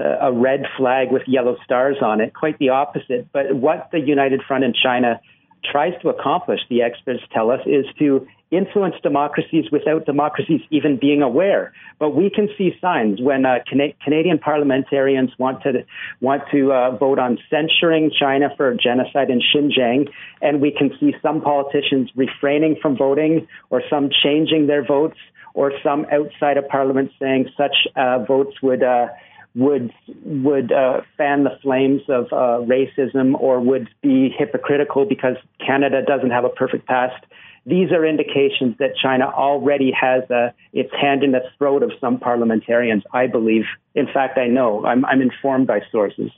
a 0.00 0.32
red 0.32 0.64
flag 0.76 1.10
with 1.10 1.22
yellow 1.26 1.56
stars 1.64 1.96
on 2.02 2.20
it. 2.20 2.34
Quite 2.34 2.58
the 2.58 2.68
opposite. 2.70 3.28
But 3.32 3.54
what 3.54 3.88
the 3.92 4.00
United 4.00 4.42
Front 4.42 4.64
in 4.64 4.72
China 4.72 5.20
tries 5.64 5.92
to 6.02 6.08
accomplish, 6.08 6.60
the 6.68 6.82
experts 6.82 7.22
tell 7.32 7.50
us, 7.50 7.60
is 7.66 7.84
to 7.98 8.26
influence 8.50 8.94
democracies 9.02 9.66
without 9.70 10.06
democracies 10.06 10.60
even 10.70 10.98
being 10.98 11.20
aware. 11.22 11.72
But 11.98 12.10
we 12.10 12.30
can 12.30 12.48
see 12.56 12.72
signs 12.80 13.20
when 13.20 13.44
uh, 13.44 13.58
Can- 13.68 13.92
Canadian 14.02 14.38
parliamentarians 14.38 15.30
want 15.38 15.62
to 15.64 15.84
want 16.20 16.42
to 16.52 16.72
uh, 16.72 16.96
vote 16.96 17.18
on 17.18 17.38
censuring 17.50 18.10
China 18.18 18.48
for 18.56 18.74
genocide 18.74 19.30
in 19.30 19.40
Xinjiang, 19.40 20.08
and 20.40 20.60
we 20.60 20.70
can 20.70 20.90
see 20.98 21.14
some 21.22 21.42
politicians 21.42 22.10
refraining 22.14 22.76
from 22.80 22.96
voting 22.96 23.46
or 23.70 23.82
some 23.90 24.08
changing 24.22 24.66
their 24.66 24.84
votes 24.84 25.18
or 25.54 25.72
some 25.82 26.06
outside 26.12 26.56
of 26.56 26.68
parliament 26.68 27.10
saying 27.20 27.50
such 27.56 27.74
uh, 27.96 28.24
votes 28.24 28.62
would 28.62 28.82
uh, 28.82 29.08
would 29.54 29.92
would 30.24 30.72
uh, 30.72 31.00
fan 31.16 31.44
the 31.44 31.58
flames 31.62 32.02
of 32.08 32.26
uh, 32.26 32.64
racism 32.66 33.34
or 33.40 33.60
would 33.60 33.88
be 34.02 34.30
hypocritical 34.36 35.04
because 35.04 35.36
Canada 35.64 36.02
doesn't 36.06 36.30
have 36.30 36.44
a 36.44 36.48
perfect 36.48 36.86
past. 36.86 37.24
These 37.66 37.90
are 37.92 38.06
indications 38.06 38.76
that 38.78 38.96
China 38.96 39.26
already 39.26 39.90
has 39.90 40.22
uh, 40.30 40.50
its 40.72 40.90
hand 40.98 41.22
in 41.22 41.32
the 41.32 41.42
throat 41.58 41.82
of 41.82 41.92
some 42.00 42.18
parliamentarians. 42.18 43.02
I 43.12 43.26
believe. 43.26 43.64
In 43.94 44.06
fact, 44.06 44.38
I 44.38 44.46
know. 44.46 44.84
I'm, 44.86 45.04
I'm 45.04 45.20
informed 45.20 45.66
by 45.66 45.80
sources. 45.90 46.30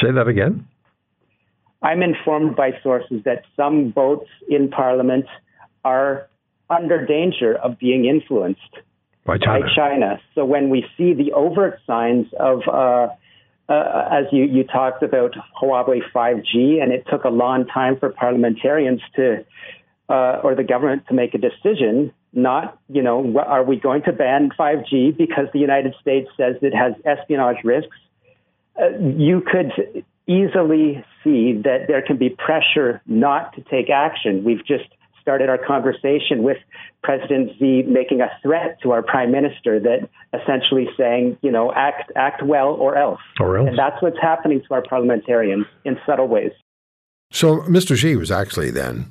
Say 0.00 0.10
that 0.10 0.28
again. 0.28 0.66
I'm 1.82 2.02
informed 2.02 2.56
by 2.56 2.72
sources 2.82 3.22
that 3.24 3.44
some 3.56 3.92
votes 3.92 4.28
in 4.48 4.68
Parliament 4.68 5.26
are 5.84 6.28
under 6.68 7.06
danger 7.06 7.54
of 7.54 7.78
being 7.78 8.04
influenced 8.04 8.78
by 9.28 9.36
China. 9.38 9.66
By 9.66 9.74
China. 9.76 10.20
So 10.34 10.44
when 10.44 10.70
we 10.70 10.84
see 10.96 11.12
the 11.12 11.32
overt 11.32 11.80
signs 11.86 12.26
of, 12.40 12.62
uh, 12.66 13.08
uh, 13.68 14.08
as 14.10 14.24
you, 14.32 14.44
you 14.44 14.64
talked 14.64 15.02
about 15.02 15.34
Huawei 15.62 16.00
5G, 16.12 16.82
and 16.82 16.90
it 16.92 17.04
took 17.10 17.24
a 17.24 17.28
long 17.28 17.66
time 17.66 17.98
for 17.98 18.08
parliamentarians 18.08 19.02
to, 19.16 19.44
uh, 20.08 20.40
or 20.42 20.54
the 20.54 20.64
government 20.64 21.06
to 21.08 21.14
make 21.14 21.34
a 21.34 21.38
decision. 21.38 22.10
Not, 22.32 22.78
you 22.88 23.02
know, 23.02 23.38
are 23.38 23.62
we 23.62 23.76
going 23.76 24.02
to 24.04 24.12
ban 24.12 24.50
5G 24.58 25.16
because 25.16 25.46
the 25.52 25.58
United 25.58 25.94
States 26.00 26.28
says 26.36 26.56
it 26.62 26.74
has 26.74 26.94
espionage 27.04 27.62
risks? 27.64 27.96
Uh, 28.80 28.96
you 28.98 29.42
could 29.42 30.04
easily 30.26 31.04
see 31.22 31.60
that 31.64 31.84
there 31.86 32.00
can 32.00 32.16
be 32.16 32.30
pressure 32.30 33.02
not 33.06 33.54
to 33.56 33.60
take 33.62 33.90
action. 33.90 34.44
We've 34.44 34.64
just 34.64 34.88
started 35.28 35.50
our 35.50 35.58
conversation 35.58 36.42
with 36.42 36.56
President 37.02 37.50
Xi 37.58 37.82
making 37.82 38.22
a 38.22 38.30
threat 38.40 38.78
to 38.82 38.92
our 38.92 39.02
prime 39.02 39.30
minister 39.30 39.78
that 39.78 40.08
essentially 40.32 40.88
saying, 40.96 41.36
you 41.42 41.52
know, 41.52 41.70
act 41.70 42.10
act 42.16 42.42
well 42.42 42.68
or 42.68 42.96
else. 42.96 43.20
Or 43.38 43.58
else. 43.58 43.68
And 43.68 43.78
that's 43.78 44.00
what's 44.00 44.16
happening 44.22 44.62
to 44.66 44.74
our 44.74 44.80
parliamentarians 44.80 45.66
in 45.84 45.98
subtle 46.06 46.28
ways. 46.28 46.52
So 47.30 47.58
Mr. 47.64 47.94
Xi 47.94 48.16
was 48.16 48.30
actually 48.30 48.70
then 48.70 49.04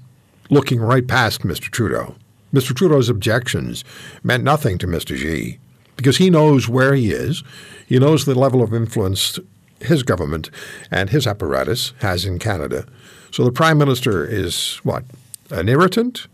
looking 0.49 0.79
right 0.79 1.07
past 1.07 1.43
Mr. 1.43 1.69
Trudeau. 1.69 2.15
Mr. 2.51 2.75
Trudeau's 2.75 3.09
objections 3.09 3.83
meant 4.23 4.43
nothing 4.43 4.79
to 4.79 4.87
Mr. 4.87 5.15
Xi. 5.15 5.59
because 5.97 6.17
he 6.17 6.31
knows 6.31 6.67
where 6.67 6.95
he 6.95 7.11
is. 7.11 7.43
He 7.85 7.99
knows 7.99 8.25
the 8.25 8.33
level 8.33 8.63
of 8.63 8.73
influence 8.73 9.37
his 9.81 10.01
government 10.01 10.49
and 10.89 11.11
his 11.11 11.27
apparatus 11.27 11.93
has 11.99 12.25
in 12.25 12.39
Canada. 12.39 12.87
So 13.29 13.43
the 13.43 13.51
prime 13.51 13.77
minister 13.77 14.25
is 14.25 14.79
what 14.81 15.03
an 15.51 15.69
irritant. 15.69 16.27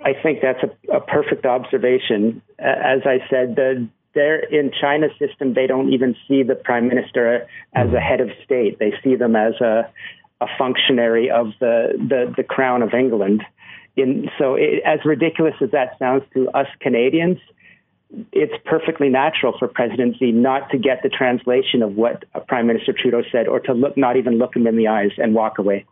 I 0.00 0.12
think 0.22 0.40
that's 0.40 0.62
a, 0.62 0.96
a 0.96 1.00
perfect 1.00 1.46
observation. 1.46 2.42
As 2.58 3.00
I 3.04 3.18
said, 3.28 3.56
the 3.56 3.88
they're 4.16 4.40
in 4.40 4.72
China's 4.72 5.12
system, 5.18 5.54
they 5.54 5.66
don't 5.66 5.92
even 5.92 6.16
see 6.26 6.42
the 6.42 6.54
prime 6.54 6.88
minister 6.88 7.46
as 7.74 7.92
a 7.92 8.00
head 8.00 8.20
of 8.22 8.30
state. 8.42 8.78
They 8.78 8.94
see 9.04 9.14
them 9.14 9.36
as 9.36 9.60
a, 9.60 9.88
a 10.40 10.46
functionary 10.58 11.30
of 11.30 11.48
the, 11.60 11.92
the, 11.98 12.32
the 12.34 12.42
crown 12.42 12.82
of 12.82 12.94
England. 12.94 13.44
In, 13.94 14.30
so, 14.38 14.54
it, 14.54 14.82
as 14.86 15.00
ridiculous 15.04 15.54
as 15.60 15.70
that 15.72 15.98
sounds 15.98 16.24
to 16.32 16.48
us 16.50 16.66
Canadians, 16.80 17.38
it's 18.32 18.54
perfectly 18.64 19.10
natural 19.10 19.54
for 19.58 19.68
President 19.68 20.16
Xi 20.18 20.32
not 20.32 20.70
to 20.70 20.78
get 20.78 21.02
the 21.02 21.10
translation 21.10 21.82
of 21.82 21.94
what 21.94 22.24
Prime 22.48 22.66
Minister 22.66 22.94
Trudeau 22.94 23.22
said, 23.30 23.46
or 23.46 23.60
to 23.60 23.74
look, 23.74 23.98
not 23.98 24.16
even 24.16 24.38
look 24.38 24.56
him 24.56 24.66
in 24.66 24.76
the 24.76 24.88
eyes 24.88 25.10
and 25.18 25.34
walk 25.34 25.58
away. 25.58 25.84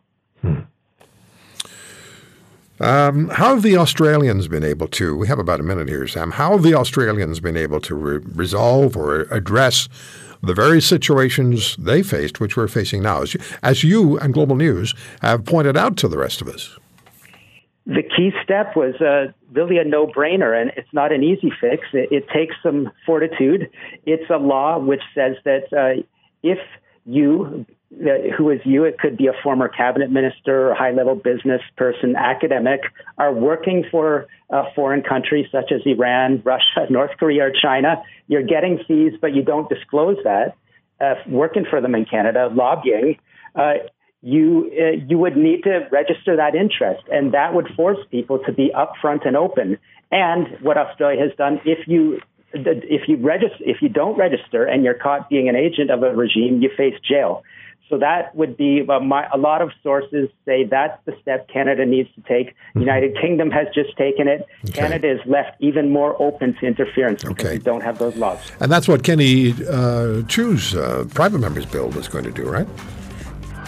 Um, 2.81 3.29
how 3.29 3.55
have 3.55 3.63
the 3.63 3.77
Australians 3.77 4.49
been 4.49 4.65
able 4.65 4.89
to? 4.89 5.17
We 5.17 5.29
have 5.29 5.39
about 5.39 5.61
a 5.61 5.63
minute 5.63 5.89
here, 5.89 6.07
Sam. 6.09 6.33
How 6.33 6.53
have 6.53 6.63
the 6.63 6.75
Australians 6.75 7.39
been 7.39 7.57
able 7.57 7.81
to 7.83 7.95
re- 7.95 8.19
resolve 8.35 8.97
or 8.97 9.23
address 9.31 9.89
the 10.43 10.55
very 10.55 10.81
situations 10.81 11.77
they 11.77 12.03
faced, 12.03 12.41
which 12.41 12.57
we're 12.57 12.69
facing 12.69 13.03
now, 13.03 13.23
as 13.23 13.35
you, 13.35 13.41
as 13.63 13.85
you 13.85 14.19
and 14.19 14.35
Global 14.35 14.57
News 14.57 14.93
have 15.23 15.45
pointed 15.45 15.77
out 15.77 15.97
to 15.99 16.09
the 16.09 16.19
rest 16.19 16.41
of 16.41 16.49
us? 16.49 16.77
The 17.87 18.03
key 18.03 18.33
step 18.43 18.75
was 18.75 18.95
uh, 19.01 19.33
really 19.53 19.79
a 19.79 19.85
no-brainer, 19.85 20.61
and 20.61 20.73
it's 20.77 20.93
not 20.93 21.13
an 21.13 21.23
easy 21.23 21.53
fix. 21.61 21.87
It, 21.93 22.11
it, 22.11 22.29
takes 22.31 22.57
some 22.63 22.91
fortitude. 23.07 23.71
It's 24.05 24.29
a 24.31 24.39
law 24.39 24.79
which 24.79 25.03
says 25.15 25.37
that 25.45 25.73
uh, 25.73 26.03
if 26.43 26.59
you 27.05 27.67
who 28.37 28.51
is 28.51 28.61
you, 28.65 28.85
it 28.85 28.99
could 28.99 29.17
be 29.17 29.27
a 29.27 29.33
former 29.43 29.69
cabinet 29.69 30.11
minister 30.11 30.71
or 30.71 30.75
high 30.75 30.91
level 30.91 31.15
business 31.15 31.61
person, 31.77 32.17
academic, 32.17 32.81
are 33.19 33.33
working 33.33 33.85
for 33.91 34.27
a 34.51 34.63
foreign 34.75 35.03
countries 35.03 35.47
such 35.53 35.73
as 35.73 35.81
Iran, 35.87 36.43
Russia, 36.45 36.87
North 36.91 37.13
Korea, 37.19 37.47
or 37.47 37.53
China. 37.53 38.03
You're 38.27 38.43
getting 38.43 38.83
fees, 38.87 39.13
but 39.21 39.35
you 39.35 39.43
don't 39.43 39.69
disclose 39.69 40.17
that. 40.25 40.57
Uh, 41.01 41.15
working 41.29 41.65
for 41.69 41.81
them 41.81 41.95
in 41.95 42.05
Canada, 42.05 42.49
lobbying, 42.53 43.19
uh, 43.57 43.75
you 44.23 44.71
uh, 44.73 45.05
you 45.07 45.19
would 45.19 45.37
need 45.37 45.65
to 45.65 45.87
register 45.91 46.37
that 46.37 46.55
interest, 46.55 47.03
and 47.11 47.35
that 47.35 47.53
would 47.53 47.69
force 47.77 47.99
people 48.11 48.39
to 48.47 48.53
be 48.53 48.71
upfront 48.75 49.27
and 49.27 49.37
open. 49.37 49.77
And 50.11 50.47
what 50.63 50.79
Australia 50.79 51.21
has 51.21 51.37
done, 51.37 51.61
if 51.65 51.87
you 51.87 52.21
if 52.55 53.09
you 53.09 53.17
register, 53.17 53.59
if 53.61 53.83
you 53.83 53.89
don't 53.89 54.17
register 54.17 54.65
and 54.65 54.85
you're 54.85 54.95
caught 54.95 55.29
being 55.29 55.49
an 55.49 55.57
agent 55.57 55.91
of 55.91 56.03
a 56.03 56.15
regime, 56.15 56.63
you 56.63 56.71
face 56.77 56.95
jail. 57.07 57.43
So 57.89 57.99
that 57.99 58.35
would 58.35 58.57
be 58.57 58.83
uh, 58.89 58.99
my, 59.01 59.29
a 59.33 59.37
lot 59.37 59.61
of 59.61 59.71
sources 59.83 60.31
say 60.47 60.65
that's 60.65 60.99
the 61.05 61.15
step 61.21 61.49
Canada 61.49 61.85
needs 61.85 62.09
to 62.15 62.23
take. 62.23 62.51
Mm-hmm. 62.51 62.81
United 62.81 63.17
Kingdom 63.21 63.51
has 63.51 63.67
just 63.75 63.97
taken 63.97 64.27
it. 64.27 64.47
Okay. 64.65 64.73
Canada 64.73 65.11
is 65.11 65.21
left 65.27 65.57
even 65.61 65.91
more 65.91 66.21
open 66.21 66.55
to 66.61 66.67
interference 66.67 67.23
because 67.23 67.45
okay. 67.45 67.59
we 67.59 67.63
don't 67.63 67.83
have 67.83 67.99
those 67.99 68.17
laws. 68.17 68.39
And 68.61 68.73
that's 68.73 68.89
what 68.89 69.05
Kenny 69.05 69.53
uh, 69.69 70.23
Chiu's 70.29 70.75
uh, 70.75 71.05
private 71.13 71.41
members 71.41 71.67
bill 71.67 71.91
was 71.91 72.09
going 72.09 72.25
to 72.25 72.33
do, 72.33 72.45
right? 72.45 72.67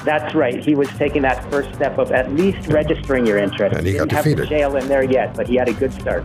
That's 0.04 0.34
right. 0.34 0.64
He 0.64 0.74
was 0.74 0.88
taking 0.90 1.22
that 1.22 1.48
first 1.50 1.74
step 1.74 1.98
of 1.98 2.12
at 2.12 2.32
least 2.32 2.68
registering 2.68 3.26
your 3.26 3.38
interest. 3.38 3.76
And 3.76 3.84
he, 3.84 3.92
he 3.92 3.98
got 3.98 4.08
didn't 4.08 4.22
defeated. 4.22 4.38
have 4.38 4.48
the 4.48 4.56
jail 4.56 4.76
in 4.76 4.88
there 4.88 5.02
yet, 5.02 5.34
but 5.34 5.48
he 5.48 5.56
had 5.56 5.68
a 5.68 5.72
good 5.72 5.92
start. 5.92 6.24